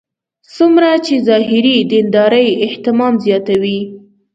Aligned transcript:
څومره 0.55 0.89
چې 1.05 1.13
ظاهري 1.27 1.75
دیندارۍ 1.91 2.47
اهتمام 2.65 3.13
زیاتوي. 3.25 3.79